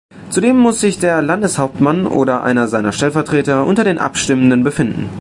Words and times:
Zudem 0.31 0.57
muss 0.57 0.81
sich 0.81 0.97
der 0.97 1.21
Landeshauptmann 1.21 2.07
oder 2.07 2.43
einer 2.43 2.67
seiner 2.67 2.91
Stellvertreter 2.91 3.67
unter 3.67 3.83
den 3.83 3.99
Abstimmenden 3.99 4.63
befinden. 4.63 5.09